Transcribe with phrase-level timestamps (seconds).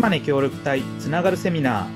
[0.00, 1.86] 島根協力隊つながるセミナ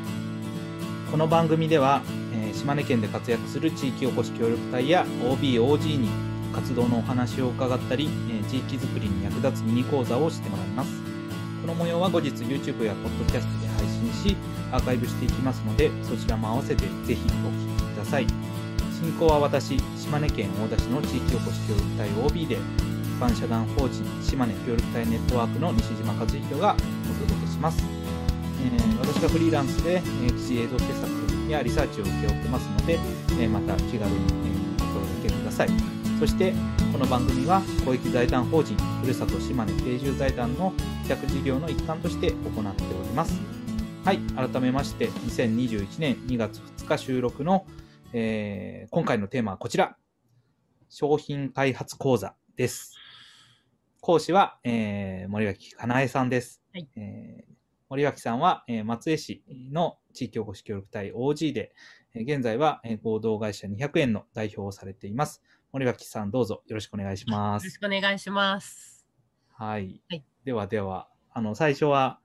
[1.06, 1.10] ー。
[1.10, 2.02] この番組では、
[2.34, 6.10] え島根県で活躍する地域おこし協力隊や OBOG に
[6.52, 10.90] 活動のお話を伺ったり、え地域づくりに役立つミニ講座をしてもらいます。
[11.62, 14.36] この模様は後日 YouTube や Podcast で配信し
[14.70, 18.26] アーカイブしていきますのでそちらも合わせてぜひお聞きください。
[19.00, 22.58] 進行は私島根県大田市の地域おこし協力隊 OB で
[23.14, 27.93] 一般社団法人島根協力隊ネットワークの西島和弘がお届けします、
[28.64, 35.68] えー私がフリーランスで、えー記事映像制作やリサーチを請け負ってますので、えーまた気軽に、えーお声掛けください。
[36.20, 36.52] そして
[36.92, 40.72] この番組は公益財団法人ふるさと島根定住財団の
[41.04, 43.34] 委託事業の一環として行っております。
[44.04, 47.66] はい改めまして2021年2月2日収録の、
[48.12, 49.96] えー今回のテーマはこちら。
[50.90, 52.94] 商品開発講座です。
[54.00, 56.88] 講師は、えー森脇かなえさんです、はい。
[56.96, 57.53] えー
[57.94, 61.72] 森脇さんは、えー松江市の地域おこし協力隊 OG で、
[62.12, 65.42] えー現在は、えー合同会社200円の代表をされています。
[65.70, 67.64] 森脇さん、どうぞよろしくお願いします。
[67.66, 69.06] よろしくお願いします。
[69.52, 70.02] はい。
[70.10, 72.18] はいではでは、あの、最初は、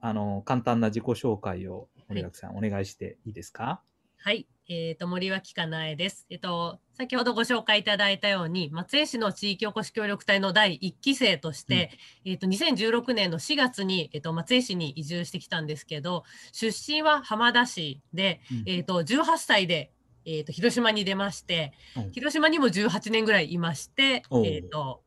[0.00, 3.82] あの、簡単な自己紹介を森脇さん、お願いしていいですか？
[4.18, 4.46] はい。
[4.68, 6.26] えっ、と、森脇かなえです。
[6.28, 11.90] えっ、と、先ほどご紹介いただいたように、松江市の地域おこし協力隊の第1期生として、
[12.24, 18.62] えっ、と、2016年の4月に、えっ、と、松江市に移住してきたんですけど、出身は浜田市で、うん。
[18.66, 19.92] えっ、と、18歳で、
[20.24, 22.00] えっ、と、広島に出まして、う。
[22.00, 25.02] ん広島にも18年ぐらいいまして、えっ、と、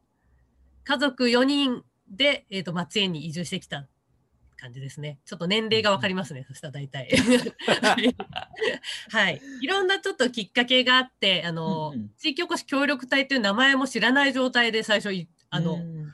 [0.86, 3.88] 家族4人で、えっ、と、松江に移住してきた
[4.60, 5.20] 感じですね。
[5.26, 6.46] ちょっと年齢がわかりますね。
[6.48, 7.10] そしたら大体。
[9.10, 9.42] はい。
[9.62, 16.14] いろんなちょっときっかけがあって、あの、うんうん地域おこし協力隊という名前も知らない状態で最初い、あの、うん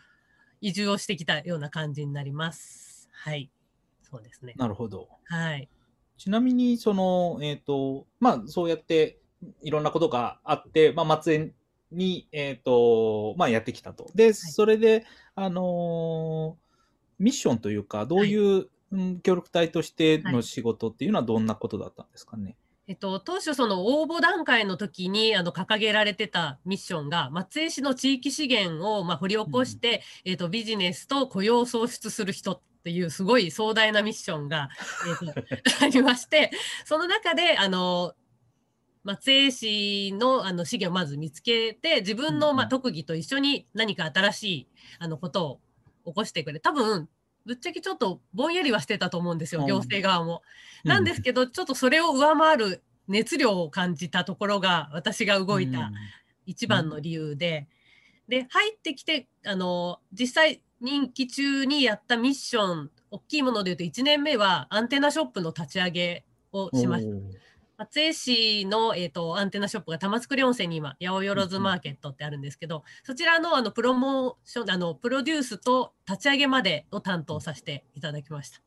[0.62, 3.10] 移住をしてきたような感じになります。
[3.12, 3.52] はい。
[4.02, 4.54] そうですね。
[4.58, 5.10] なるほど。
[5.26, 5.70] はい。
[6.18, 9.20] ちなみに、その、えっ、と、まあ、そうやって、
[9.62, 11.52] いろんなことがあって、まあ、松江
[11.92, 14.10] に、えっ、と、まあ、やってきたと。
[14.16, 15.06] で、それで、
[15.36, 16.65] あのー
[17.20, 18.70] ミッションというか、どういう、うん
[19.24, 22.56] 協力隊としての仕事っていうのはどんなことだったんですかね？
[22.88, 34.70] えっと、当初その応募段階の時にあの掲げられてたミッションが松江市の地域資源をまあ掘り起こして、えっと、ビジネスと雇用を創出する人っていうすごい壮大なミッションが、
[35.26, 36.52] えっと、 ありまして
[36.86, 38.14] その中であの
[39.04, 42.66] 松江市のあの資源をまず見つけて自分のまあうん。
[42.66, 44.68] うん特技と一緒に何か新しい
[45.00, 45.60] あのことを
[46.06, 46.60] 起こしてくれ。
[46.60, 47.10] 多分
[47.46, 49.68] ぶっちゃけちょっとぼんやりはしてたと思うんですよ、うん。
[49.68, 50.42] 行政側も。
[50.84, 55.92] なんですけど、ちょっとそれを上回る熱量を感じたところが私が動いた
[56.46, 57.68] 一番の理由で、
[58.28, 67.16] で入ってきてあの実際任期中にやったミッション大きいもので言うと1年目はアンテナショップの立ち上げをうんしました。
[67.78, 78.62] 松江市の、えー、とアンテナショップが玉造温泉に今八百万マーケットってあるんですけど、そちらのあのプロモーションあのプロデュースと立ち上げまでを担当させていただきました。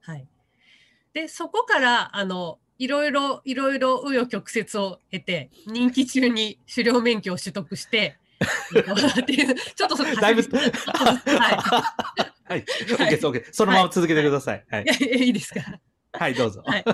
[0.00, 0.26] はい、
[1.12, 8.18] でそこからあのいろいろいろいろ紆余曲折を経て任期中に狩猟免許を取得して
[9.74, 11.94] ちょっとそのだいぶ、は
[12.44, 12.64] はい。
[12.64, 13.44] OK。
[13.52, 14.64] そのまま続けてください。
[14.68, 15.04] はいい。
[15.04, 15.80] いやいいですか。
[16.12, 16.62] はい、どうぞ。
[16.64, 16.84] はい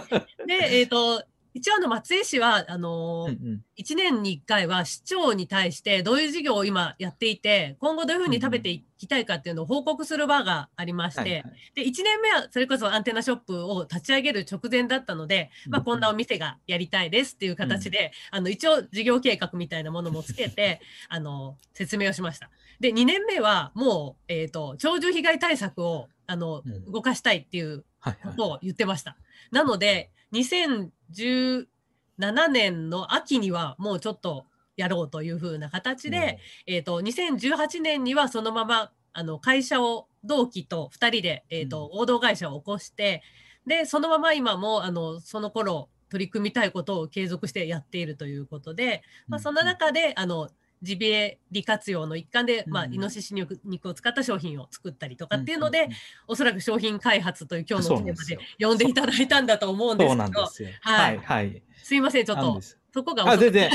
[0.47, 1.23] でえっ、と
[1.55, 3.65] 一応あの松江市はあのーうんうん。
[3.79, 11.45] 1年に1回は市長に対してどういう事業を今やっていて今後どういうふうに食べていきたいかっていうのを報告する場がありまして、はいはい。
[11.75, 22.51] で1年目はそれこそアンテナショップを立ち上げる直前だったので、まあ、うんこんなお店がやりたいですっていう形で、あの一応事業計画みたいなものもつけて あの説明をしました。
[22.81, 26.93] で2年目はもう、えー、と鳥獣被害対策をあの、うん。
[26.93, 28.33] 動かしたいっていうはいはい。
[28.33, 29.17] ことを言ってました。
[29.51, 30.11] なので、
[31.15, 34.47] 2017年の秋にはもうちょっと
[34.77, 43.23] やろうというふうな形で、えっ、と、2018年にはそのまま、あの、会社を、同期と2人で、えっ、と、合同会社を起こして、
[43.67, 50.49] で、そのまま今も、あの、その頃、取り組みたいことを継続してやっているということで、まあ、その中で、あの、
[50.83, 55.97] ジビエ利活用の一環で、まあ、うんイノシシ肉肉を使った商品を作ったりとかっていうので、んんん。
[56.29, 60.69] おそらく商品開発という今日のテーマで呼んでいただいたんだと思うんですそうけど、なんですよ。
[60.81, 61.63] ははいい、はい。
[61.83, 62.61] すいません、ちょっと
[62.93, 63.71] そこがあ、全然。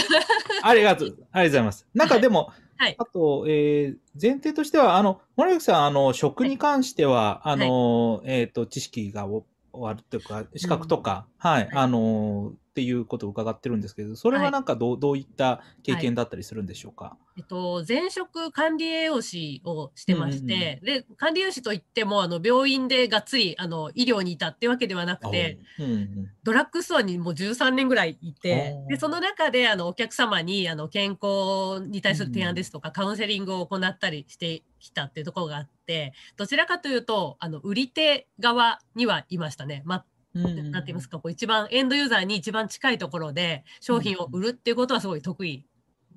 [0.62, 1.08] ありがとう。
[1.32, 1.88] ありがとうございます。
[1.94, 2.96] なんかでも、はい。
[2.98, 9.46] あと、えー前提としては、あの、森脇さん、あの、食に関しては、あの、えっ、と、知識がお
[9.84, 11.72] あるというか、資格とか、はい、はい。
[11.74, 17.16] あの、っていうことを伺ってるんですけど、それはなんかどう,、どういった経験だったりするんでしょうか？
[17.38, 39.82] えっと、前職管理栄養士をしてまして、うんうんうん、で管理栄養士といってもあの病院でがっつりあの医療にいたってわけではなくて、うんうん、ドラッグストアにもう13年ぐらいいてでその中であのお客様にあの健康に対する提案ですとか、うん、カウンセリングを行ったりしてきたっていうところがあってどちらかというとあの売り手側にはいましたね。
[39.86, 40.04] ま
[40.36, 45.66] なんて言いますかこう一番エンドユーザーに一番近いところで商品を売るっていうことはすごい得意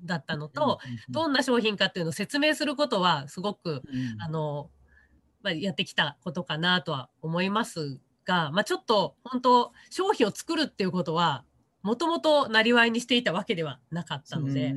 [0.03, 0.79] だったのと、
[1.09, 3.81] どんな商品かっていうのを説明することはすごく、
[4.19, 4.69] あの、
[5.41, 11.43] まあ、やってきたことかなとは思いますが、まあ、ちょっと本当商品を作るっていうことは
[11.81, 14.75] もともとなりわいにしていたわけではなかったので、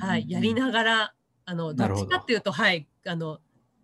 [0.00, 1.14] はい、やりながら
[1.44, 3.38] あのどっちかっていうとはいあの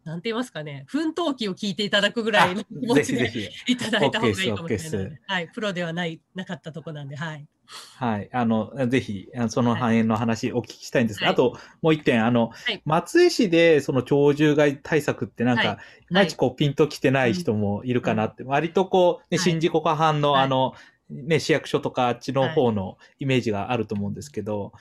[0.04, 5.20] なんて言いますかね、奮闘記を聞いていただくぐらいの気持ちでいただいた方がいいかもしれない。
[5.26, 7.46] はい、プロではない、なかったとこなんで、はい。
[7.96, 8.28] はい。
[8.32, 15.76] あの、ぜひ、その反映の話お聞きしたいんですが、はい、あと、もう一点、あの、はい、松江市でその鳥獣害対策ってなんか、はい、
[16.10, 20.74] いまいちこう、ピンときてない人もいるかなって、うん、割とこう、ね、新宿湖畔のあの、
[21.10, 24.72] ね、市役所とかあっちの方のイメージがあると思うんですけど、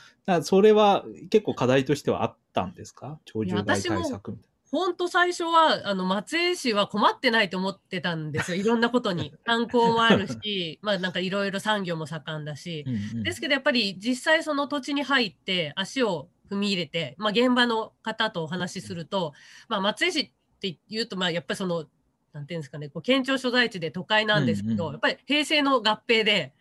[0.42, 3.20] それは結構課題としてはあったんですか？
[3.26, 4.53] 鳥獣害対策みたいな。
[4.74, 8.58] 本当最初は、あの、松江市は困ってないと思ってたんですよ。
[8.58, 9.32] いろんなことに。
[9.46, 12.84] 観光もあるし、まあなんかいろいろ産業も盛んだし。
[12.88, 19.34] うんうん、ですけどやっぱり実際その土地に入って足を踏み入れて、まあ現場の方とお話しすると、
[19.68, 21.86] まあ松江市って言うと、まあやっぱりその、
[22.32, 26.52] なんていうんですかね、こう県庁所在地で都会なんですけど、うんうん、やっぱり平成の合併で、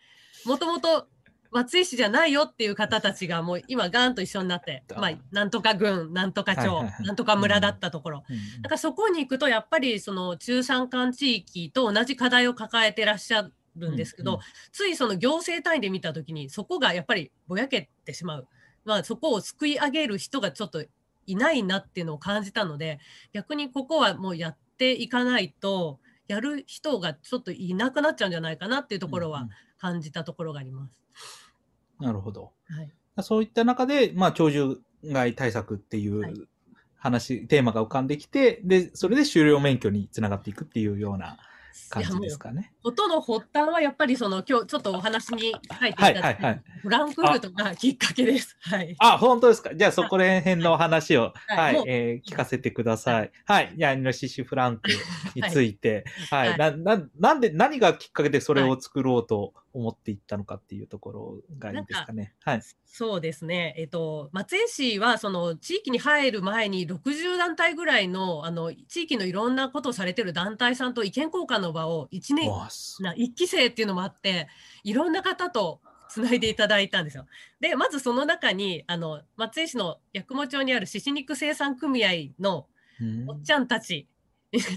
[0.44, 1.08] もともと
[1.52, 6.66] 松江市じゃないよっていう方たちがもう今ガーンと一緒になって、まあ、なんとか郡、なんとか町、
[7.04, 8.24] なんとか村だったところ。
[8.62, 14.40] だからそこに行くとやっぱりその中山間地域と同じ課題を抱えてらっしゃるんですけど、
[14.72, 18.48] ついその行政単位で見た時にそこがやっぱりぼやけてしまう。
[18.84, 20.82] まあそこを救い上げる人がちょっと
[21.26, 22.98] いないなっていうのを感じたので、
[23.32, 29.48] 逆にここはもうやっていかないと、やる人がちょっといなくなっちゃうんじゃないかなっていうところは
[29.78, 31.41] 感じたところがあります。
[32.02, 32.52] なるほど。
[32.68, 36.48] はい、そういった中で、まあ、鳥獣害対策っていう
[36.96, 41.38] 話、はい、テーマが浮かんできて、で、それで終了免許につながっていくっていうような
[41.88, 42.71] 感じですかね。
[42.84, 48.56] 音の発端はやっぱりその今日ちょっとお話に書いていただいた、フランクフルトがきっかけです。
[48.60, 48.96] はい。
[48.98, 49.74] あ、本当ですか。
[49.74, 53.30] じゃあそこら辺の話を、はい、はい、えー、聞かせてください。
[53.46, 53.72] はい。
[53.76, 54.90] じゃあ、イノシシフランク
[55.34, 62.34] について、はい、はい、な、な、なんで、何がきっかけでそれを作ろうと思っていったのかっていうところがいいですかね。
[62.42, 62.62] はい。
[62.84, 63.74] そうですね。
[63.78, 72.50] えっと、松江市は、その、地域に入る前に60団体ぐらいの、あの、地域のいろんなことをされてる団体さんと意見交換の場を1年、
[73.00, 74.48] な1期生っていうのもあって、
[74.84, 77.26] いろんな方とつないでいただいたんですよ。
[77.60, 82.66] で、まずその中に、あの、松江市の八雲町にある獅子肉生産組合の
[83.28, 84.08] おっちゃんたち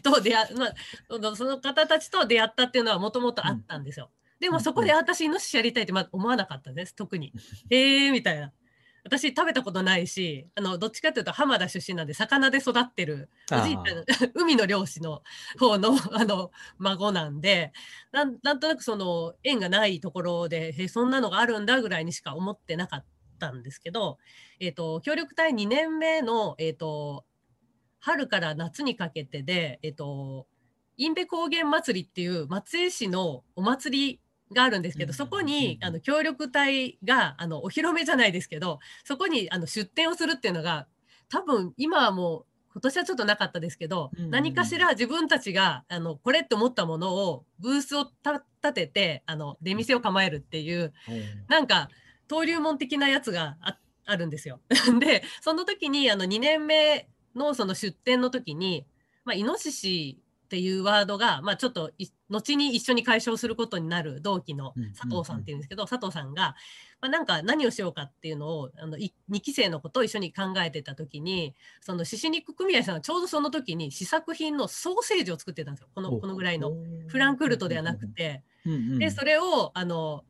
[0.02, 4.10] と出会、まあ、その方たちと出会ったっていうのはもともとあったんですよ。
[4.20, 7.34] うんでもそこで私イノシシやりたいってま思わなかったです特に。
[7.72, 8.52] えーみたいな。
[9.06, 15.22] 私食べたことないしあのどっちかというと浜田出身なんで魚で育ってるおじいちゃん 海の漁師の
[15.60, 17.72] 方の あの孫なんで
[18.12, 23.06] なんなんとなくその縁がないところでえそんなのがあるんだぐらいにしか思ってなかっ
[23.38, 24.18] たんですけど、
[24.60, 27.26] えーと、協力隊2年目の、えーと、
[28.00, 30.48] 春から夏にかけてで、えーと、
[30.98, 34.20] インベ高原祭りっていう松江市のお祭り
[34.54, 40.88] があるんですけど、そこにあの協力隊があのお披露目じゃないですけどそこにあの出店をするっていうのが
[41.30, 50.94] 多分今はもう今年はちょっとなかったですけど、何かしら自分たちがあのこれって思ったものをブースを立ててあの出店を構えるっていう、
[51.48, 51.90] なんか
[52.30, 54.60] 登竜門的なやつがああるんですよ。
[55.00, 58.86] でその時にあの2年目のその出店の時に、
[59.24, 61.92] まあ、イノシシっていうワードが、まあ、ちょっと
[62.30, 66.56] 後に一緒に解消することになる同期の佐藤さんっていうんですけど、佐藤さんが、
[67.02, 69.12] まあ、なんか何をしようかっていうのをあの2
[69.42, 75.88] 期生のことを一緒に考えてた時にその獅子肉組合さんがちょうどその時に試作品のソーセージを作ってたんですよ。
[75.96, 76.72] このこのぐらいの
[77.08, 78.44] フランクフルトではなくて、
[79.00, 80.24] でそれをあの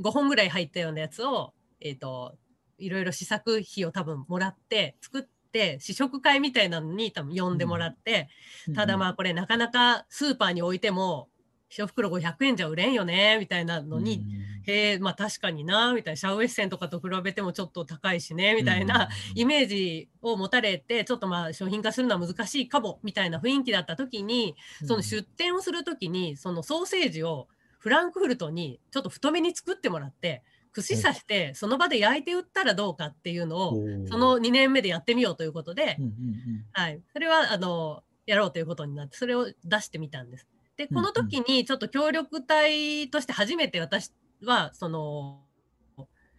[0.00, 2.36] 5本ぐらい入ったようなやつを、えーと、
[2.78, 5.31] いろいろ試作費を多分もらって作って。
[5.52, 8.28] って試食会みたいなのに多分呼んでもらって、
[8.66, 11.28] うん、ただまあこれなかなかスーパーに置いても
[11.70, 14.24] 1袋500円じゃ売れんよねみたいなのに、
[14.66, 16.16] うん、へえまあ確かになみたいな。
[16.16, 24.56] シャウエッセンとかと比べてもちょっと高いしねみたいなイメージを持たれてちょっとまあ商品化するのは難しいかもみたいな雰囲気だった時に
[24.86, 30.42] その出店をする時にそのソーセージをフランクフルトにちょっと太めに作ってもらって
[30.72, 33.74] 串刺してその場で焼いて売ったらどうかっていうのを
[34.08, 36.64] その2年目でやってみようということで、うんうんうん。
[36.72, 40.46] はい、それはあのやろうということになってそれを出してみたんです。
[40.76, 44.10] でこの時にちょっと協力隊として初めて私
[44.44, 45.42] はその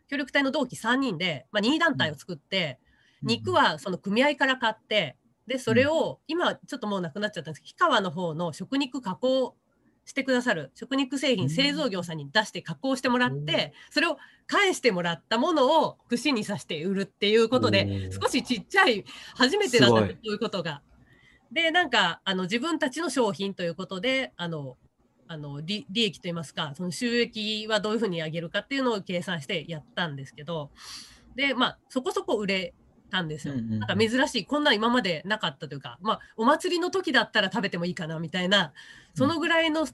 [0.09, 2.79] 協力隊の同期3人で、まあ、任意団体を作って、
[3.23, 5.15] 肉はその組合から買って
[5.47, 9.55] でそれを今ちょっともうなくなっちゃったんですけど氷川の方の食肉加工
[10.05, 11.49] してくださる食肉製品うん。
[11.49, 14.17] 製造業さんに出して加工してもらってそれを
[14.47, 19.05] 返してもらったものを串に刺して売るっていうことで少しちっちゃい
[19.35, 20.81] 初めてだったんですすそういうことが。
[21.51, 24.75] でなんかあの自分たちの商品ということであの
[25.27, 30.71] あの利利益といいますかその収益はどういうふうに上げるかっていうのを計算してやったんですけど
[31.35, 32.73] でまあそこそこ売れ
[33.13, 33.53] たんですよ。
[33.53, 38.73] なんか珍しいこんなん今までなかったというかまあお祭りの時だったら食べてもいいかなみたいな
[39.13, 39.93] そのぐらいのち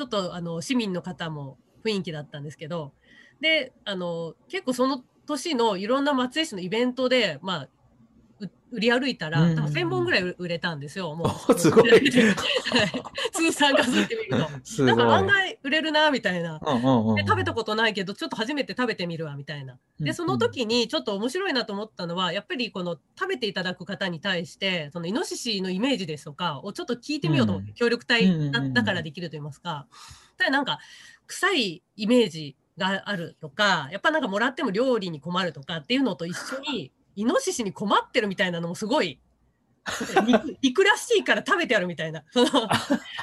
[0.00, 2.92] ょっとあの市民の方も雰囲気だったんですけど
[3.40, 7.70] であの結構その年のいろんな松江市のイベントでまあう
[8.72, 11.14] 売り歩いたら、多分1000本ぐらい売れたんですよ。
[11.14, 12.02] もおすごい はい
[13.32, 14.44] 通算数えてみる
[14.76, 14.84] と。
[14.84, 16.60] なんか案外売れるなみたいな。
[16.62, 19.78] うんうんうんで食べたことないけどちょっと初めて食べてみるわみたいな。
[19.98, 29.86] でその時にちょっと面白いなと思ったのはやっぱりこの食べていただく方に対してそのイノシシのイメージですとかをちょっと聞いてみようと思って、うん協力隊だからできると言いますか。
[30.36, 30.78] ただなんか
[31.26, 39.20] 臭いイメージがあるとかやっぱなんかもらっても料理に困るとかっていうのと一緒にイノシシに困ってるみたいなのもすごい。
[40.26, 42.22] 肉肉らしいから食べてやるみたいな。
[42.30, 42.68] その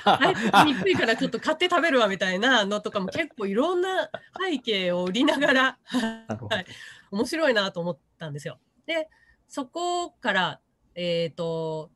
[0.06, 6.66] あいつ憎いからちょっと買って食べるわみたいなのとかも結構いろんな背景を売りながらはい
[7.12, 8.60] 面白いなと思ったんですよ。
[8.86, 9.08] で
[9.48, 10.60] そこから
[10.96, 11.92] えっ、と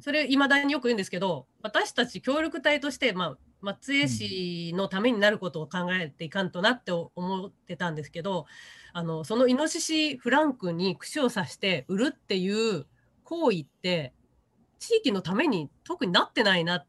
[0.00, 8.46] それいまだによく言うんですけど私たち協力隊として、まあ、松江市のためになることを考えていかんとなって思ってたんですけど
[8.92, 12.86] あのそのイノシシフランクに串を刺して売るっていう
[13.24, 14.12] 行為って
[14.78, 16.84] 地域のために特になってないな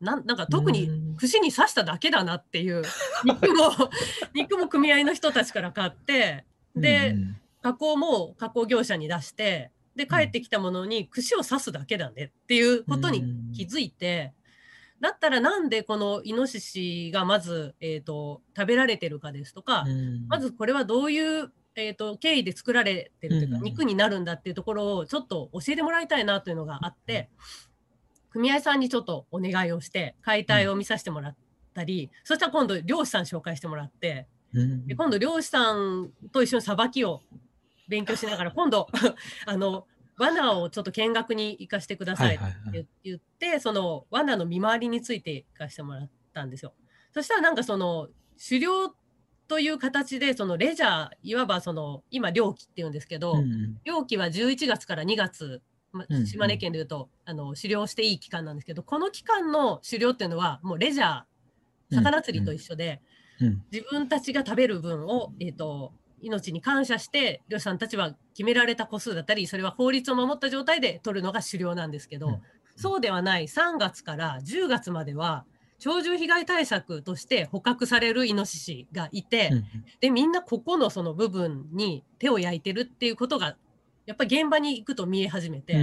[0.00, 1.16] なんなんか特にうん。
[1.16, 2.82] 串に刺しただけだなっていう
[3.24, 3.70] 肉も
[4.34, 7.16] 肉も組合の人たちから買ってで、
[7.62, 14.34] 加工も加工業者に出してで帰ってきたものに串を刺すだけだねっていうことに気づいて、
[15.00, 20.26] だったらなんでこのイノシシがまず、えー、と食べられてるかですとか、うん。
[20.28, 23.62] まずこれはどういう、えー、と経緯で作られてるというか、うん。
[23.62, 27.28] 肉になるんだっていうところをちょっと教えてもらいたいなというのがあって、
[28.30, 31.36] 組合さんにちょっとお願いをして解体を見させてもらっ
[31.74, 34.86] たり、そしたら今度漁師さん紹介してもらってうん。
[34.86, 37.22] で今度漁師さんと一緒にさばきを
[37.88, 38.88] 勉強しながら今度
[39.46, 39.86] あの
[40.18, 46.72] 罠をちょっと見学に行かせてくださいって言って、その罠の見回りについて行かせてもらったんですよ。
[47.12, 48.08] そしたらなんかその
[48.38, 48.94] 狩猟
[49.48, 53.80] という形でそのレジャーいわばその今漁期っていうんですけど、うんうん。
[53.84, 56.26] 漁期は11月から2月、まうんうん。
[56.26, 63.00] 島根県でいうと、あの狩猟していい期間なんですけどこの期間の狩猟っていうのはもうレジャー魚釣りと一緒で、
[63.40, 63.62] うん。
[63.70, 72.42] 自分たちが食べる分を、えー、と命に感謝して漁師さんたちは決められた個数だったりそれは法律を守った状態で取るのが狩猟なんですけど、うん。
[72.76, 73.46] そうではない。
[73.46, 75.44] 3月から10月までは
[75.82, 79.64] 鳥獣被害対策として捕獲されるイノシシがいて、うん
[80.00, 83.56] でみんなここのその部分に手を焼いてるっていうことが
[84.04, 85.74] やっぱり現場に行くと見え始めて、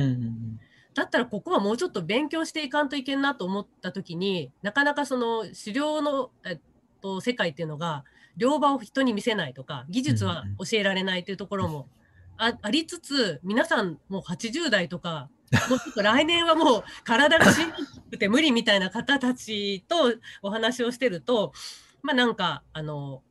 [0.94, 6.60] だったらここはもうちょっと勉強していかんといけんなと思った時になかなかその狩猟の、えっ
[7.02, 8.04] と、世界っていうのが
[8.38, 11.88] 両場を人に見せないとか技術は教えられないというところも
[12.38, 15.30] あありつつ皆さんもう80代とか
[15.70, 17.76] もうちょっと来年はもう体がしんど
[18.12, 21.54] くて無理みたいな方たちとお話をしてると
[22.02, 23.22] まあなんかあの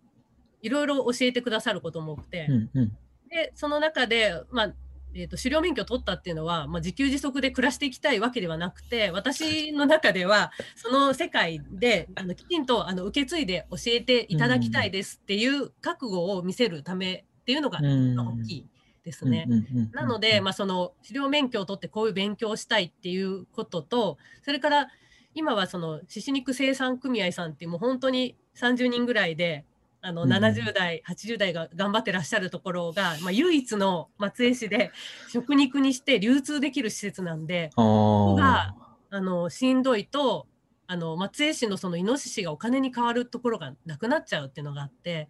[0.62, 2.46] いろいろ教えてくださることも多くて。
[2.48, 2.96] うんうん
[3.32, 4.72] でその中で、まあ
[5.14, 18.66] えー、と狩猟免許を取ったっていうのは、まあ、自給自足で暮らしていきたいわけではなくて私の中ではその世界であのきちんとあの受け継いで教えていただきたいですっていう覚悟を見せるためっていうのがうん大きい
[19.04, 19.46] ですね。
[19.92, 24.88] なので、まあ、その狩猟免許を取ってこういう勉強をしたいっていうこととそれから
[25.34, 29.64] 今はその獅子肉生産組合さんっていうもう本当に30人ぐらいで
[30.04, 34.90] あのうん70代、80代が頑張ってらっしゃるところが、まあ、唯一の松江市で
[35.32, 38.34] 食肉にして流通できる施設なんであー。
[38.34, 38.74] が
[39.10, 40.48] あのしんどいと
[40.88, 45.28] あの松江市のそのイノシシがお金に変わるところがなくなっちゃうっていうのがあって。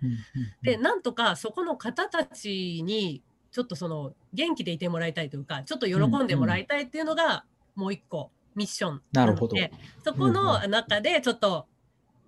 [0.63, 9.55] でなんとかそこの方たちにちょっとその元気でいてもらいたいというかちょっと喜んでもらいたいっていうのがもう一個ミッションなるほど。
[9.55, 11.67] のでそこの中でちょっと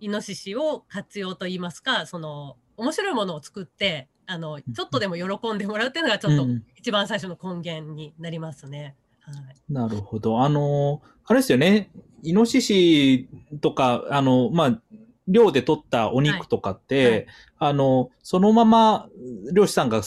[0.04, 8.94] イノシシを活用といいますかその面白いものを作ってあのちょっとでも喜んでもらうっていうのがちょっとうん一番最初の根源になりますね。
[9.22, 10.42] はい、なるほど。
[10.42, 11.90] あの、あれですよね。
[12.22, 13.26] イノシシ
[13.62, 14.80] とか、あの、まあ、
[15.26, 19.08] 漁で取ったお肉とかって、はいはいあの、そのまま
[19.54, 20.02] 漁師さんが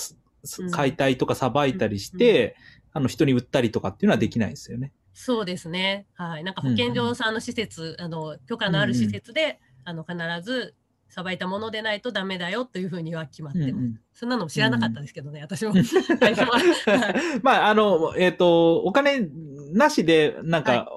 [0.72, 2.56] 解体とかさばいたりして、
[2.94, 4.92] あの、人に売ったりとかっていうのはできないですよね。
[5.16, 6.06] そうですね。
[6.14, 6.44] はい。
[6.44, 10.76] なんか保健所さんの施設、あの許可のある施設で、あの必ず
[11.08, 13.72] さばいたものでないとダメだよというふうには決まってます。
[13.72, 14.00] うんうん。
[14.14, 15.72] そんなの知らなかったですけどね、私も。
[16.20, 17.40] 最初ははい。
[17.42, 19.30] まあ、あの、えっ、と、お金
[19.72, 20.90] なしで、なんか、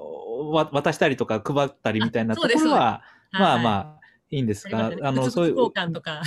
[0.51, 5.07] わ渡したりとか配ったりみたいなところは、まあまあ、あ、いいんですが、ありますね。
[5.07, 6.21] あの、物そういう、々交換とか。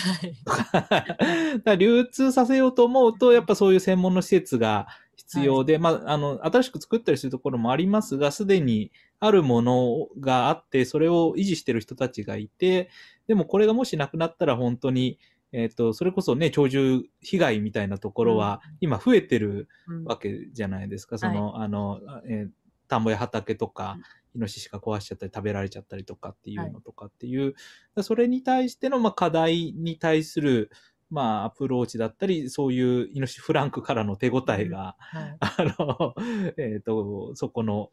[1.77, 4.87] 流通させようと思うと、やっぱそういう専門の施設が
[5.27, 12.91] 必要で、まあ、あの、新しく作ったりするところもありますが、すでにあるものがあって、それを維持してる人たちがいて、
[13.27, 15.19] でもこれがもしなくなったら本当に、
[15.53, 20.05] えっ、と、それこそね、鳥獣被害みたいなところは、今増えてるうん。
[20.05, 21.17] わけじゃないですか。
[21.17, 22.51] その、あの、えー
[22.89, 23.97] 田んぼや畑とか
[24.35, 27.55] うん、イノシシが壊しちゃったり食べられちゃったりとかっていうのとかっていう、
[28.03, 30.71] それに対しての、まあ、課題に対する、
[31.15, 35.37] まあ、アプローチだったり、そういうイノシシフランクからの手応えが、はい。
[35.39, 36.15] あの、
[36.59, 37.93] えっ、と、そこの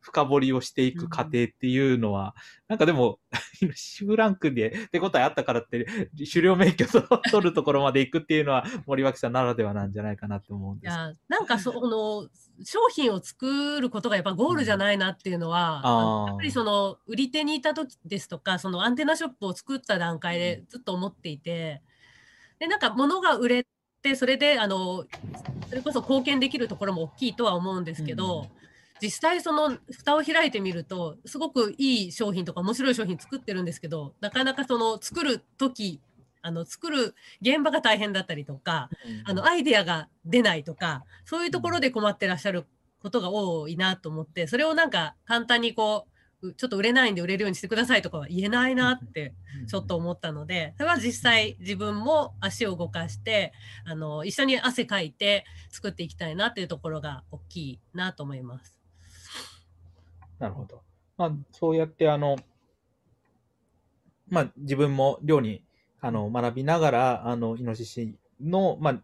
[0.00, 2.34] 深掘りをしていく過程っていうのは、
[2.66, 3.20] なんかでも、
[3.62, 5.86] イノシシフランクで手応えあったからって、
[6.32, 10.90] 狩猟免許を取るところまで行くっていうのは、森脇さんならではなんじゃないかなって思うんです。
[10.90, 12.28] いやなんかその
[12.64, 21.82] 商品を作ることがやっぱゴールじゃないなっていうのは、あーやっぱりその売り手にいた時ですとかそのアンテナショップを作った段階でずっと思っていて
[22.60, 23.66] でなんか物が売れ
[24.02, 25.04] てそれであの
[25.68, 28.60] それこそ貢献できるところも大きいとは思うんですけど、うん
[29.02, 36.00] 実際その蓋を開いてみるとすごくいい商品とか面白い商品作ってるんですけどなかなかその作る時
[36.42, 38.88] あの作る現場が大変だったりとか
[39.24, 42.66] あのアイデアが出ないとかそういうところで困ってらっしゃる
[43.02, 46.09] ことが多いなと思ってそれをなんか簡単にこうう
[46.56, 49.34] ちょっと売れないんで売れるようにしてくださいとかは言えないなって
[49.68, 53.52] ちょっと思ったのでそれは実際自分も足を動かして
[53.84, 58.80] あの一緒に汗かいて作っていきたいなっていうところが大きいなと思います。
[60.40, 60.82] なるほど。
[61.18, 62.36] まあ、そうやって、あの、
[64.28, 65.62] まあ、自分も寮に、
[66.00, 69.02] あの、学びながら、あの、イノシシの、まあ、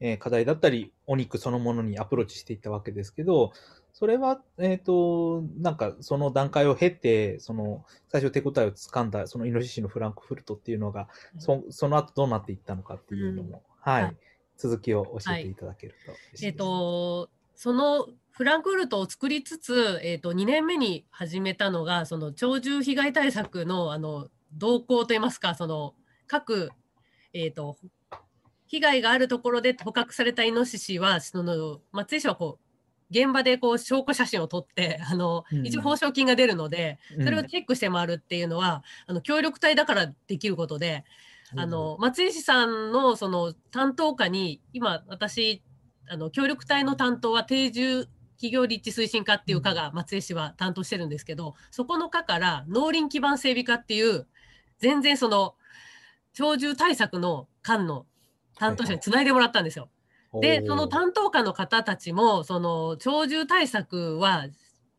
[0.00, 3.52] えー課題だったり、お肉そのものにアプローチしていったわけですけど、
[3.94, 14.16] それは、えっ、と、なんか、その段階を経て、その、最初手応えをつかんだ、そのイノシシのフランクフルトっていうのが、そその後どうなっていったのかっていうのも、はい、はい。
[14.56, 16.46] 続きを教えていただけると嬉しい。
[16.46, 25.94] えっ、とそのフランクフルトを作りつつ、えー、と2年目に始めたのがその鳥獣被害対策のあの動向といいますかその
[26.26, 26.70] 各、
[27.32, 27.76] えー、と
[28.66, 32.63] 被害があるところで捕獲されたイノシシはその松江市はこう
[33.14, 35.66] 現場でこう証拠写真を撮って あの、うん。
[35.66, 37.24] 一応報奨金が出るのでうん。
[37.24, 41.04] それをチェックして回るっていうのは、あの協力隊だからできることで、
[41.56, 45.62] あの松井市さんのその担当課に今私
[46.08, 54.26] あの協力隊の担当は定住企業立地推進課っていう課が松江市は担当してるんですけどそこの課から農林基盤整備課っていう
[54.78, 55.54] 全然その
[56.36, 58.06] 鳥獣対策の官の
[58.56, 59.88] 担当者につないでもらったんですよ。
[60.40, 64.46] でその担当課の方たちもその鳥獣対策は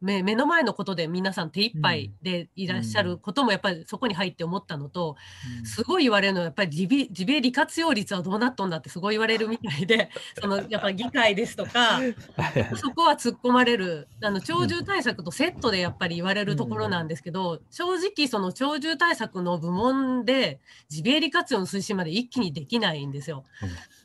[0.05, 5.15] 目目の前のことで皆さん手一杯でいらっしゃることもやっぱりそこに入って思ったのと、
[5.63, 11.99] すごい言われるのはやっぱりジビジビエ利活用率はどうなっとんだってすごい言われるみたいで そのやっぱ議会ですとか
[12.77, 14.07] そこは突っ込まれる。
[14.21, 23.43] あの鳥獣対策とセットでやっぱり言われるところなんですけど、正直その鳥獣対策の部門でジビエ利活用の推進まで一気にできないんですよ。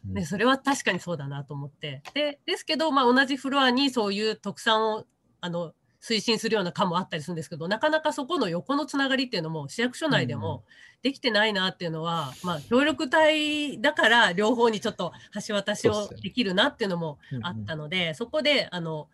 [0.07, 0.15] うん。
[0.15, 2.03] でそれは確かにそうだなと思って。
[2.15, 5.05] でですけど、まあ、同じフロアにそういう特産を
[5.41, 10.65] あの推進するような課もあったりするんですけどなかなかそこの横のつながりっていうのも市役所内でも
[11.03, 15.13] できてないなっていうのは、まあ、協力隊だから両方にちょっと
[15.47, 19.09] 橋渡しをできるなっていうのもあったので、そこであの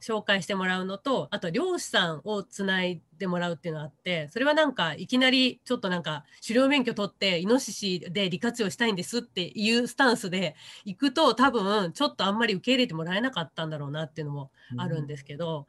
[0.00, 15.66] 紹介してもらうのとあと漁師さんをつないでもらうっていうのがあってそれはなんかいきなりちょっとなんか狩猟免許取ってイノシシで利活用したいんですっていうスタンスで行くと多分ちょっとあんまり受け入れてもらえなかったんだろうなっていうのもあるんですけど、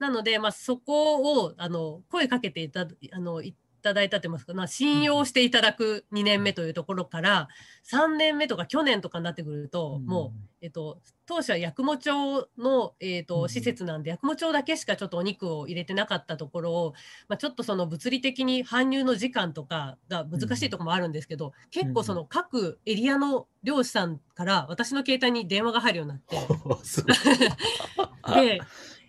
[0.00, 7.48] なので、まあ、そこをあの声かけていたあのいただいたと言いますか、まあ、信用していただく2年目というところから、
[7.90, 10.06] 3年目とか去年とかになってくると、うん。
[10.06, 13.48] もう、えっと、当初は八雲町の、えっと、うん。
[13.48, 16.94] 施設なんで、八雲町だけしかちょっとお肉を入れてなかったところを、
[17.28, 26.36] まあ、ちょっとその物理的に搬入の時間とかが難しいところもあるんですけど、結構その各エリアの漁師さんから私の携帯に電話が入るようになって、
[28.34, 28.60] で、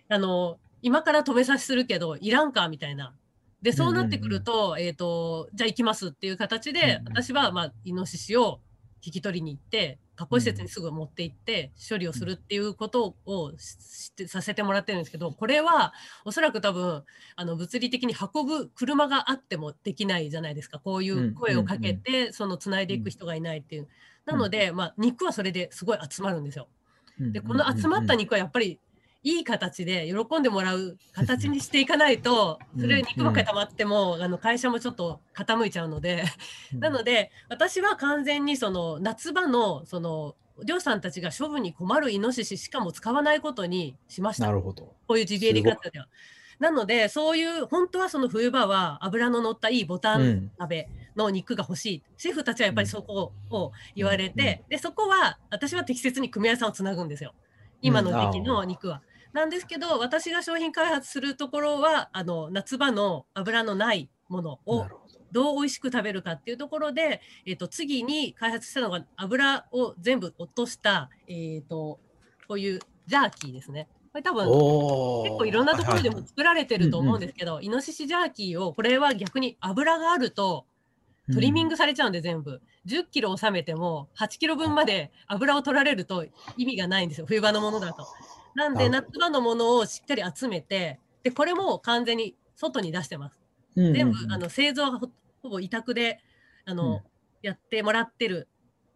[0.08, 3.14] あの、今から止めさせするけど、いらんかみたいな。
[3.62, 8.60] で、そうなってくると、えっ、と、じゃあ行きますっていう形で、私は、まあ、イノシシを
[9.04, 15.92] 引き取りに行って、加工施設にすぐ持って行って、処理をするっていうことをししてさせてもらってるんですけど、これは、
[16.24, 17.04] おそらく多分、
[17.36, 20.80] あの、物理的に運ぶ車があってもできないじゃないですか。
[20.80, 23.88] こういう声をかけて、その、つないでいく人がいないっていう。
[24.26, 26.68] なので、まあ、肉はそれですごい集まるんですよ。
[27.18, 28.80] でこの集まった肉はやっぱり
[29.24, 32.80] いい形で喜んでもらう形にしていかないとうん。
[32.80, 36.24] それ肉ばっかり溜まってもあの会社もちょっと傾いちゃうので。
[36.72, 44.46] なので私は完全にその夏場のその漁師さんたちが処分に困るイノシシしかも使わないことにしました。
[44.46, 44.94] なるほど。
[45.06, 45.98] こういうジビエリ活動で。
[46.00, 46.08] は。
[46.58, 50.50] なのでそういう本当はその冬場は脂の乗ったいいボタンうん。
[50.58, 54.68] 鍋の肉が欲しい、シェフたちはやっぱりそこを言われて、うん。
[54.70, 57.34] でそこは私は適切に組合さんをつなぐんですよ。
[57.82, 59.02] 今の時期の肉は。
[59.32, 65.02] なんですけど私が商品開発するところはあの夏場の脂のないものをど。
[65.32, 71.98] どう美味しく食べるかっていうところで、えっと次に開発したのが油を全部落とした、えっと
[72.46, 73.88] こういうジャーキーですね。
[74.12, 80.66] これ多分お結構いろんなところでも作られてると思うんでですけど、イノシシジャーキーをこれは逆に油があると
[81.32, 86.26] トリミングされちゃうんで全部10キロ収めても8キロ分まで油を取られると
[86.58, 88.06] 意味がないんですよ冬場のものだと。
[88.54, 93.40] なんで夏場のものをしっかり集めてでこれも完全に外に出してます。
[93.74, 95.08] 全部あの製造はほ
[95.42, 96.20] ほぼ委託で
[96.64, 97.00] あの、うん。
[97.42, 98.48] やってもらってる。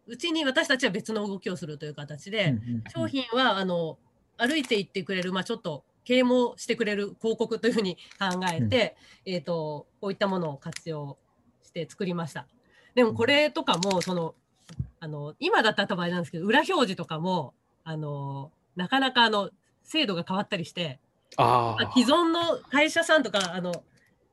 [0.07, 2.55] うちに私たちは別の動きをするという形で、
[2.95, 3.97] 商品はあの
[4.37, 11.17] 歩いていってくれる、まあ、ちょっと啓蒙してくれる広告というふうに考えて、えー、とこういったものを活用
[11.61, 12.47] して作りました。
[12.95, 14.33] でもこれとかもその
[15.01, 19.49] あの今だったら多分あれなんですけど裏表示とかもあのなかなかあの
[19.83, 20.99] 制度が変わったりして
[21.35, 23.83] あまあ既存の会社さんとかあの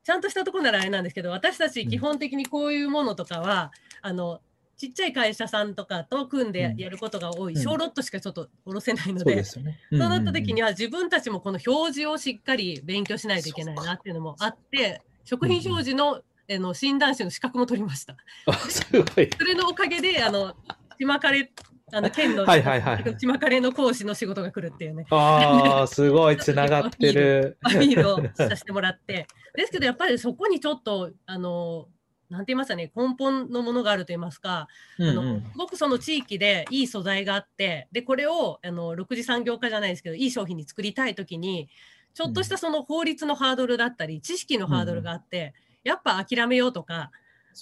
[0.03, 3.71] ちゃんとしたところならあれなんですけど私たち基本的にこういうものとかは、
[4.03, 4.39] あの
[4.77, 9.35] ちっちゃい会社さんとかと組んでやることが多い、うん小ロットしかちょっと下ろせないのそうで。
[9.35, 9.79] ですよね。
[9.91, 16.21] そうなった時には、は自分たちもこの表示をしっかり勉強しないといけないなっていうのもあって食品表示の,、あ
[16.59, 18.15] の診断士の資格も取りました。
[18.45, 19.29] あすごい。
[19.35, 20.53] それのおかげであの
[20.99, 21.51] 島カレ
[21.93, 23.15] あの県のはいはいはい。
[23.17, 25.05] 島カレの講師の仕事が来るっていうね。
[25.11, 27.57] ああ、すごい、つながってる。
[27.61, 29.27] アピールをさせてもらって。
[29.55, 31.87] ですけどやっぱりそこにちょっとあの
[32.29, 34.67] なんて言いますかね根本のものがあると言いますか
[34.99, 35.41] あのうんうん。
[35.43, 41.69] すごくその地域でいい素材があってでこれをあの6次産業化じゃないですけどいい商品に作りたい時に
[42.13, 47.11] ちょっとしたその法律のハードルだったり知識のハードルがあって、やっぱ諦めようとか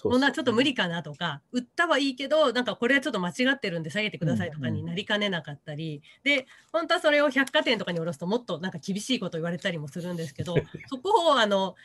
[0.01, 10.55] こんなちょっと無理かなとか売ったはいいけどなんかこれはちょっと間違ってるんで下げてくださいとかになりかねなかったり、で本当はそれを百貨店とかに卸すともっとなんか厳しいこと言われたりもするんですけど
[10.89, 11.75] そこをあの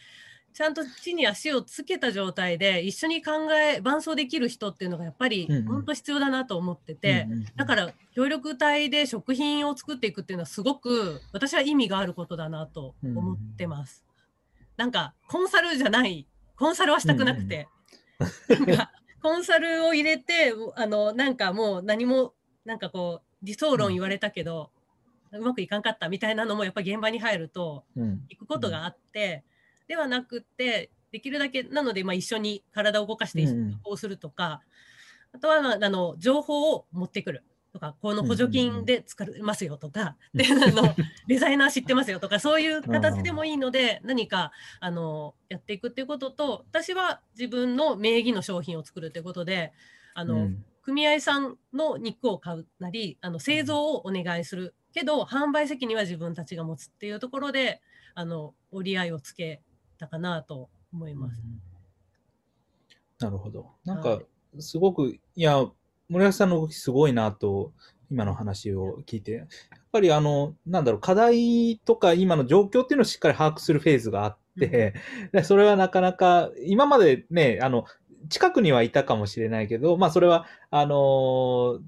[0.54, 5.64] ちゃんと地に足をつけた状態で一緒に考え伴走できる人っていうのがやっぱりうんうん。
[5.66, 14.04] 本当必要だなと思ってて、うんうんだから協力隊で食品を作っていくっていうのはすごく私は意味があることだなと思ってます。
[14.76, 16.26] なんかコンサルじゃない。
[16.56, 17.68] コンサルはしたくなくて、
[19.22, 24.70] コンサルを入れてあのなんかもう何もなんかこう理想論言われたけど、
[25.32, 28.26] うまくいかんかったみたいなのもやっぱ現場に入るとうん。
[28.28, 29.44] 行くことがあって、
[29.86, 33.80] ではなくってできるだけなので、まあ、一緒に体を動かしてうんうん。
[33.82, 34.62] こうするとか、
[35.32, 40.94] あとは、まあ、あの情報を持ってくるとかこの補助金で使いますよとか、であの
[41.28, 49.72] デザイナー知ってますよとかそういう形でもいいので何かあのやっていくっていうことと私は自分の名義の商品を作るということで
[50.14, 50.64] あの、うん。
[50.82, 57.82] 組合さんの肉を買うなりあの製造をお願いするけど販売責任は自分たちが持つっていうところで
[58.14, 59.60] あの折り合いをつけ
[59.98, 61.42] たかなと思います。
[63.20, 63.72] なるほど。
[63.84, 64.26] なんかはい、
[64.62, 65.66] すごく、いや、
[66.08, 67.72] 森脇さんの動きすごいなと、
[68.10, 69.46] 今の話を聞いて、やっ
[69.92, 74.94] ぱりあの、なんだろう、課題とか今の状況っていうのをしっかり把握するフェーズがあって、
[75.32, 77.84] でそれはなかなか、今までね、あの、
[78.30, 81.80] 近くにはいたかもしれないけど、まあそれは、あのー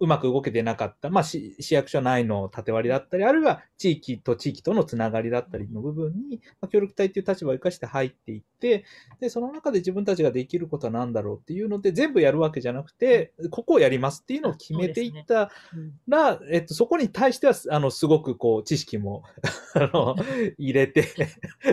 [0.00, 8.84] うまく動けてなかった、まあ、市市役所内の縦割りだったり、あるいは地域と地域とのつながりだったりの部分に、まあ、協力隊っていう立場を生かして入っていって、
[9.20, 19.22] で、その中で自分たちができることは何だろうっていうので、全部やるわけじゃなくて、ここをやりますっていうのを決めていったうんら、えっと、そこに対しては、あの、すごくこう、知識も、
[19.74, 20.16] あの、
[20.58, 21.04] 入れて、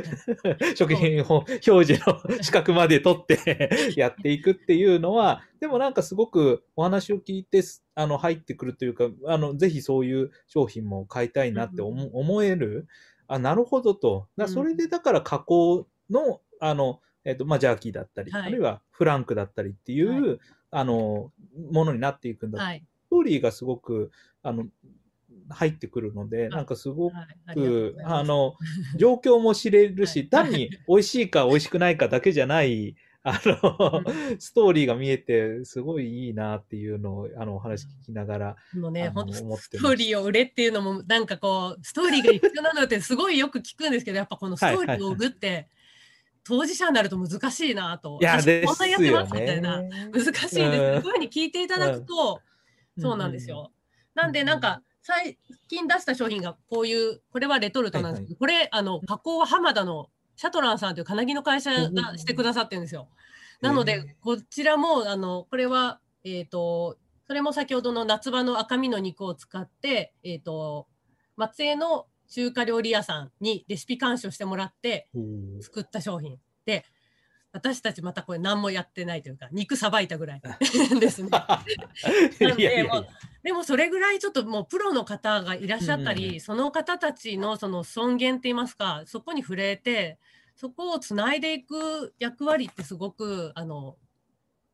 [0.76, 12.88] 食品表示の資格まで取ってやっていくっていうのは、でもなんかすごくお話を聞いてす、あの、入ってくるというか、あの、ぜひそういう商品も買いたいなって思,、思える、
[13.28, 14.28] あ、なるほどと。
[14.36, 18.42] だそれでだから加工の、あの、えっと、まあ、ジャーキーだったり、はい。
[18.42, 20.38] あるいはフランクだったりっていう、は
[20.72, 21.32] あの、
[21.72, 22.60] ものになっていくんだ。
[22.60, 22.84] はい。
[23.06, 24.10] ストーリーがすごく、
[24.42, 24.66] あの、
[25.50, 28.16] 入ってくるので、なんかすごく、ざいます。
[28.16, 28.56] あの、
[28.98, 30.30] 状況も知れるし、はい。
[30.30, 34.04] 単に美味しいか美味しくないかだけじゃない、 あの、
[34.40, 45.70] ストーリーが見えて、すごいいいなっていうのを、あの、お話聞きながら、もうね、本当ストーリーを売れっていうのも、なんかこう、ストーリーが必要なのってすごいよく聞くんですけど、やっぱこのストーリーを売るって、
[46.44, 48.18] 当事者になると難しいなと。
[48.20, 48.46] いや、こん
[48.80, 49.82] なやってますみたいな。
[49.84, 50.10] ね。
[50.12, 52.42] 難しいんですこういうふうに聞いていただくと、
[52.98, 53.72] そうなんですよ。
[54.16, 60.10] なんで、なんか、最近出した商品がこういう、これはレトルトなんですけど、これ、あの、加工は浜田の
[60.42, 63.10] シャトランさんという金木の会社がしてくださってるんですよ。
[63.62, 70.88] なのへで、こちらも、あの、これは、えっ、と、それも先ほどの夏場の赤身の肉を使って、えっ、と、
[71.38, 75.20] 松江の中華料理屋さんにレシピ監修してもらってう。
[75.20, 76.86] ん作った商品で、
[77.54, 80.42] 私たちまたこれ何もやってないというか、肉さばいたぐらい
[81.00, 81.30] ですね。
[83.44, 90.18] でもそれぐらいちょっともうプロの方がいらっしゃったり、うんその方たちのその尊厳って言いますかそこに触れて
[90.56, 93.98] そこをつないでいく役割ってすごくあの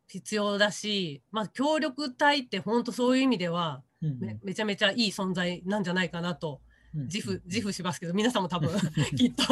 [0.08, 6.62] 必要だし、まあ、協力隊って本当そういう意味ではうんめめちゃめちゃいい存在なんじゃないかなと
[6.96, 7.04] うん。
[7.06, 8.70] 自負自負しますけど皆さんも多分
[9.18, 9.44] きっと。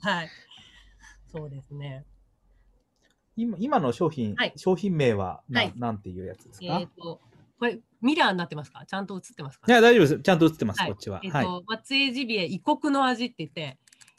[0.00, 0.30] はい。
[1.30, 2.04] そうですね。
[3.36, 7.20] 今今の商品、はい商品名はな,、はいなんていうやつですえか、っ、と
[7.58, 8.84] これミラーになってますか？
[8.86, 9.66] ちゃんと映ってますか？
[9.66, 10.20] いや、大丈夫です。
[10.20, 11.20] ちゃんと映ってます、はいこっちは。
[11.22, 11.46] えっ、と、はい。
[11.66, 13.78] 松江ジビエ異国の味って言って、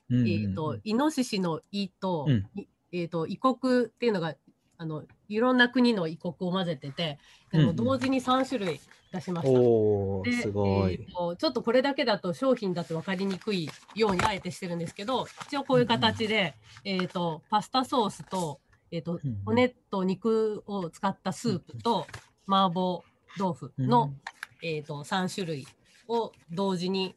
[0.10, 4.36] うんうんえっ、と、イノシシの胃と、うんいえっ、と、異国っていうのが、
[4.78, 7.20] あの、いろんな国の異国を混ぜてて、
[7.54, 8.80] あのうんうん同時に3種類
[9.12, 9.60] 出しました。
[9.60, 10.94] おー、ですごい。
[10.94, 18.60] えーとちょっとこれだけだと商品だと分かりにくいようにあえてしてるんですけど、一応こういう形で、えっ、と、パスタソースと、
[18.92, 22.08] えっ、と、うんうん骨と肉を使ったスープと、
[22.48, 23.02] 麻婆
[23.38, 24.14] 豆腐の、
[24.62, 25.68] えっ、と、3種類
[26.08, 27.16] を同時に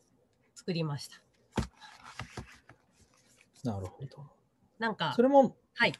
[0.54, 1.16] 作りました。
[1.16, 1.28] うん
[3.64, 4.26] なるほど。
[4.78, 5.92] なんかそ、れも、はい。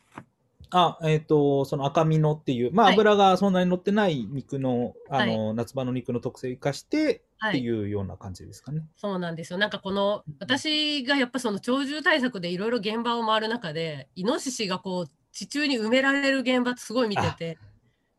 [0.70, 7.50] あ、えっ、と、その赤身のっていう、まあ、はい油がそんなに乗ってない肉の、あの、夏場の肉の特性を生かしてはい。
[7.50, 8.85] っていうような感じですかね。
[8.96, 9.59] そうなんですよ。
[9.59, 17.58] なんかこの、私がやっぱその鳥獣対策でいろいろ現場を回る中で、イノシシがこう、地中に埋められる現場すごい見てて、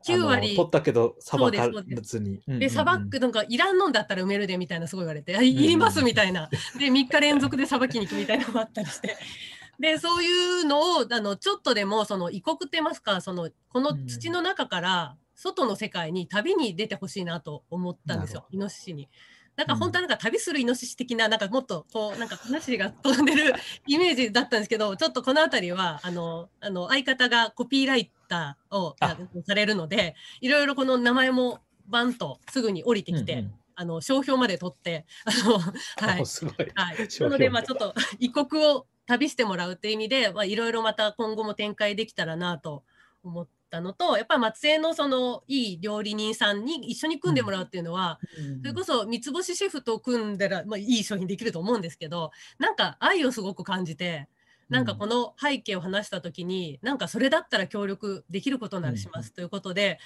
[0.08, 1.70] 9あの割取ったけど、さばか
[2.02, 2.42] ずに。
[2.48, 6.50] で、んさばく、なんか、いらんのんだったら埋めるでみたいなすごい言われて、あいりますみたいな。
[6.78, 9.18] で、3日連続でさばきに行くみたいなのもあったりして。
[9.80, 19.08] で、そういうのを、あの、ちょっとでも、その、異国って言いますか、その、この土の中から、外の世界に旅に出てほしいなと思ったんですよイノシシに。
[19.60, 23.54] なんか本当はなんか旅するイノシシ的な、なんかもっとこう、なんか話が飛んでる
[23.88, 29.18] イメージだったんですけど、ちょっとこのあたりは、あの、あの、相方がコピーライターをあ。
[29.46, 33.54] されるので、いろいろこの名前もバンとすぐに降りてきて、うんうん。
[33.76, 35.60] あの、商標まで取って、あの、
[36.08, 36.22] はい。
[36.22, 36.26] お。
[36.26, 36.56] すごい。
[36.74, 42.86] はい、なので、まあ、ちょっと異国を旅してもらうっていう意味で、まあ、いろいろまた今後も展開できたらなと
[43.24, 48.20] 思ったのと、やっぱり松江のそのいい料理人さんに一緒に組んでもらうっていうのは、
[48.62, 54.28] それこそ三つ星シェフと組んだら、まあ、いい商品できると思うんですけど、なんか愛をすごく感じて、
[54.70, 60.00] なんかこの背景を話したときに、なんかそれだったら協力できることならしますということで、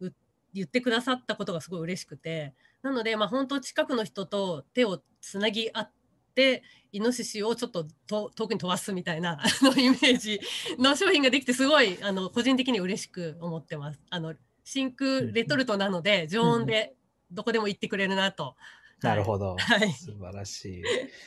[0.00, 0.10] う
[0.54, 5.90] 言ってくださったことがすごい嬉しくて、なので、まあ、本当近くの人と手をつなぎ合っ
[6.36, 10.40] て、イノシシをちょっとと遠くに飛ばすみたいなあのイメージ
[10.78, 14.00] の商品ができて、すごいあの個人的に嬉しく思ってます。
[14.10, 16.94] あの真空レトルトなので、常温で
[17.32, 18.54] どこでも行ってくれるなと。
[19.02, 19.56] なるほど。
[19.58, 19.92] はい。
[19.92, 20.82] 素晴らしい。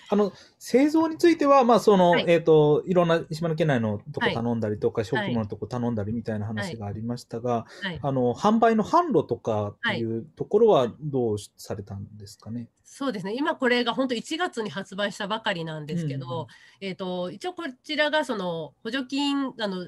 [0.09, 2.25] あの、製造については、まあ、その、はい。
[2.27, 4.33] えっ、と、いろんな島根県内のとこはい。
[4.33, 12.69] 頼んだりとか、小規模のとこ頼んだりみたいな話がありましたが、はい、あの、販売の販路とかっていうところはどうされたんですかね？
[12.91, 16.47] そうですね、今これが本当1月に発売したばかりなんですけど、うんうん
[16.81, 19.87] えー、と一応こちらがその補助金あの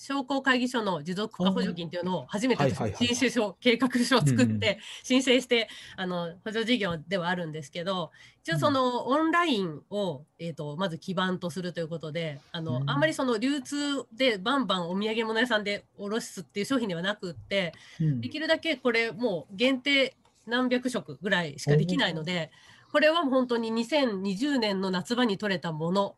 [0.00, 8.10] 商工会議所の持続化補助金っていうのを初めて申請書、計画書を作って申請して、あの補助事業ではあるんですけど
[8.42, 12.88] 一応そのオンラインを、えー、とまず基盤とするということであの、うん。
[12.90, 18.20] あんまりその流通でバンバンお土産物屋さんで卸すっていう商品ではなくってうん。
[18.22, 22.50] できるだけこれもう限定何百食ぐらいしかできないので
[22.90, 26.14] これは本当に2020年の夏場に取れたもの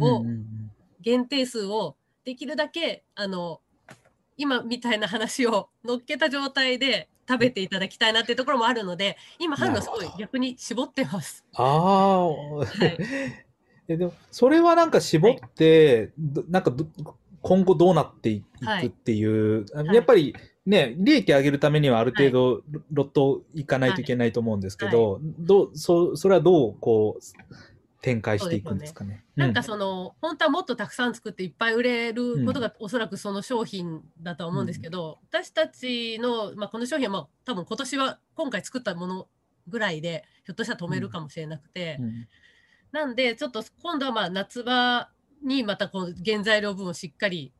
[0.00, 0.24] を
[1.00, 1.96] 限定数を
[2.30, 3.60] できるだけあの
[4.36, 11.44] 今みたいな話を 乗っけた状態で食べていただきたいなっていうところもあるので今販路すごい逆に絞ってます。
[11.54, 12.98] ああ、はい。
[13.88, 16.86] えでもそれはなんか絞って、どなんかど
[17.42, 19.96] 今後どうなっていくっていう、あはい。
[19.96, 27.22] やっぱりね、利益上げるためにはある程度ロロットいかないといけないと思うんですけど、どうそそれはどうこう
[28.02, 29.24] 展開していくんですかね。
[29.36, 39.28] なんかその、本当はもっとたくさん作っていっぱい売れることがおそらくその商品だとは思うんですけど、私たちの、まあ、この商品はまあ多分今年は今回作ったもの
[39.68, 42.28] ぐらいでひょっとしたら止めるかもしれなくて、うん。
[42.92, 45.10] なんでちょっと今度はまあ夏場
[45.42, 47.52] にまたこの原材料分をしっかり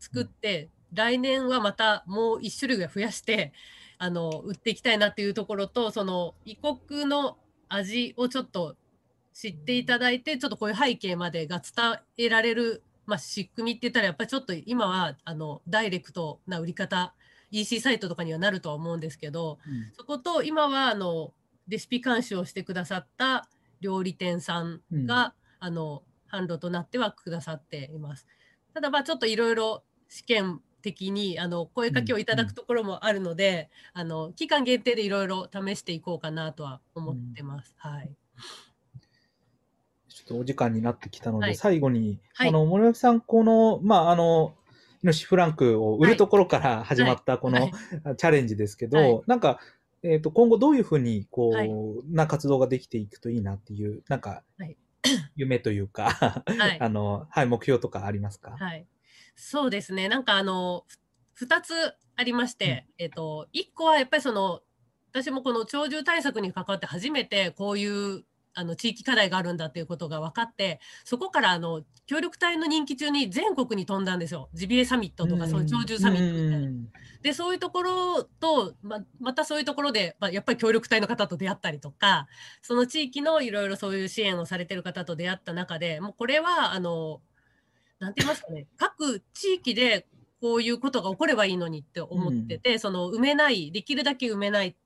[0.00, 3.52] 作って、来年はまたもう1種類ぐらい増やして
[3.98, 7.36] あの売っていきたいなっていうところとその異国の
[7.68, 8.76] 味をちょっと
[9.34, 17.14] 知っていただいてちょっとこういう背景までが伝えられる、まあ、仕組みって言ったらやっぱりちょっと今はあのダイレクトな売り方
[17.50, 19.58] EC サイトとかにはなるとは思うんですけど
[19.98, 21.32] そこと今はあの
[21.68, 23.48] レシピ監修をしてくださった
[23.80, 28.26] 料理店さんが、あの販路となってはくださっています。
[28.72, 37.74] ただまあちょっといろいろ試験的にあの声かけをいただくところもあるので、あの期間限定でいろいろ試していこうかなとは思ってます。
[37.78, 38.10] はい。
[40.24, 41.56] っとお時間になってきたので、はい。
[41.56, 42.48] 最後に、はい。
[42.48, 44.54] あの、森脇さん、この、まあ、あの、
[45.02, 47.72] イノシシフランクを売るところから始まったこの、はい。
[48.16, 49.22] チャレンジですけど、はい。
[49.26, 49.60] なんか、
[50.02, 51.70] えっ、と、今後どういうふうに、こう、はい。
[52.10, 54.76] な活動ができていくといいなっていう、なんか、はい。
[55.36, 56.10] 夢というか、
[56.46, 56.78] はい。
[56.80, 58.56] あの、はい、目標とかありますか？
[58.58, 58.86] はい。
[59.36, 60.08] そうですね。
[60.08, 60.84] なんかあの、
[61.34, 61.74] ふ2つ
[62.16, 64.62] ありまして、えっと、1個はやっぱりその、
[65.12, 74.48] 私もこの鳥獣対策に関わって初めてこういうあの地域課題があるんだっていうことが分かって、そこからあの協力隊の任期中に全国に飛んだんですよ。
[74.54, 76.66] ジビエサミットとか、そういう鳥獣サミットみたいな。
[76.66, 76.88] うん
[77.24, 82.28] でそういうところとままたそういうところで、まあ、やっぱり協力隊の方と出会ったりとか
[82.60, 87.22] その地域のいろいろそういう支援をされてる方と出会った中でもうこれはあの
[87.98, 90.06] なんて言いますかね各地域で
[90.44, 94.76] こういうことが起こればいいのにって思ってて、その埋めないできるだけ埋めない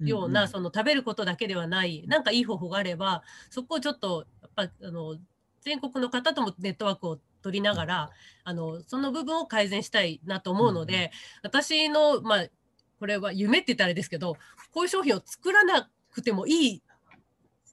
[0.00, 5.16] ような、その食べることだけではないなんかいい方法があればそこをちょっとやっぱあの
[5.60, 8.10] 全国の方ともネットワークを取りながら
[8.44, 11.10] あのその部分を改善したいなと思うので、
[11.42, 12.46] 私のまあ
[12.98, 14.36] これは夢って言ったらあれですけど
[14.72, 16.82] こういう商品を作らなくてもいい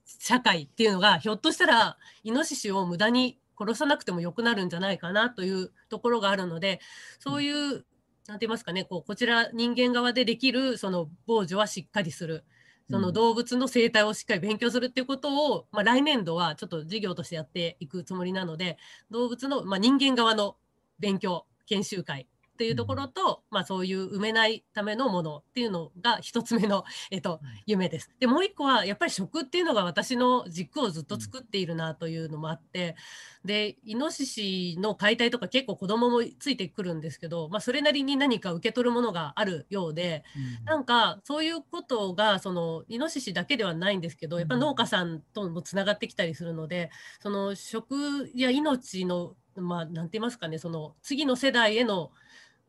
[0.06, 6.80] 社会っていうのがひょっとしたらイノシシを無駄に殺さなくてもよくなるんじゃないかなというところがあるので
[7.20, 7.86] そういう
[8.28, 12.44] なんて言いますかねこうこちら人間側でできるその防除はしっかりする。
[12.88, 18.78] その動物の生態をしっかり勉強するっていうことを、まあ、来年度はちょっと事業としてやっていくつもりなので
[19.10, 20.56] 動物の、まあ、人間側の
[21.00, 28.10] 勉強研修会っていうところと、まあ、そういう埋めないためのものっていうのが一つ目の、 えっと、夢です。
[28.18, 32.96] でもう一個はやっぱり食っていうのが私の軸をずっと作っているなというのもあって
[33.44, 40.24] でイノシシの解体とか結構子供もついてくるんですけど、まあ、それなりに何か受け取るものがあるようで
[40.64, 46.90] なんかそういうことがそのイノシシだけではないんですけどやっぱ農家さんともつながってきたりするので
[47.20, 52.12] その食や命のまあなんて言いますかねその次の世代への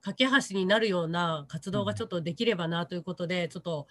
[0.06, 3.88] 架け橋になるような活動がちょっとできればなということで、ちょっと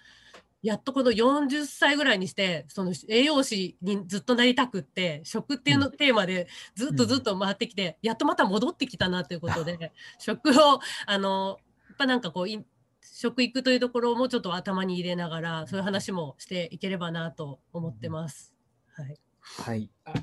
[0.62, 12.64] やっとこの40歳ぐらいにしてその栄養士にずっとなりたくって食っていうの、テーマでずっとずっと回ってきて、やっとまた戻ってきたなということで食をあのやっぱなんかこうい
[13.02, 18.54] 食育というところもちょっと頭に入れながらそういう話もしていければなと思ってます。
[18.94, 19.90] はい、はい。
[20.06, 20.14] あ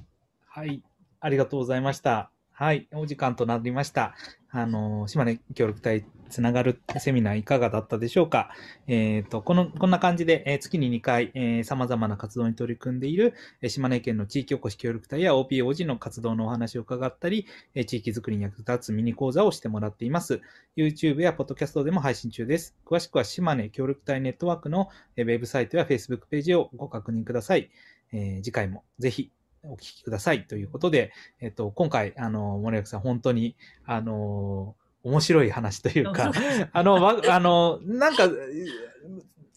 [0.46, 0.82] はい。
[1.20, 2.32] ありがとうございました。
[2.62, 2.86] はい。
[2.94, 4.14] お時間となりました。
[4.48, 8.50] あの、島根協力隊つながるセミナーいかがだったでしょうか
[8.86, 20.40] えっ、と、この、こんな感じで、えー月に2回、えー様々な活動に取り組んでいる、え島根県の地域おこし協力隊や OPOG の活動のお話を伺ったり、え地域づくりに役立つミニ講座をしてもらっています。
[20.76, 22.76] YouTube や Podcast でも配信中です。
[22.86, 27.72] 詳しくは島根協力隊ネットワークのえウェブサイトや Facebook ページをご確認ください。
[28.12, 29.32] え次回もぜひ
[29.64, 33.56] お聞きくださいということで、えっと、今回、あの、森脇さん、本当に、
[33.86, 36.32] あの、面白い話というか
[36.72, 38.28] あの、わあの、なんか、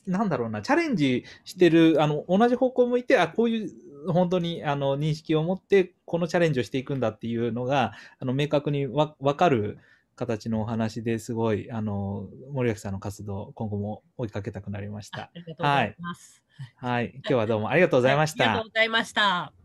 [0.05, 3.71] なんだろうな、チャレンジしてる、あの、同じ方向向いて、あ、こういう、
[4.11, 9.79] 本当に、あの、認識を持って、このチャレンジをしていくんだっていうのが、あの、明確にわ、わかる
[10.15, 15.23] 形のお話ですごい、あの、森脇さんの活動、今後も追いかけたくなりました。
[15.23, 16.43] ありがとうございます。
[16.77, 17.13] はい。
[17.15, 18.69] 今日はどうもありがとうございましたありがとう。
[18.69, 19.64] ございました。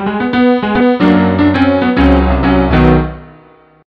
[0.00, 0.39] Thank you.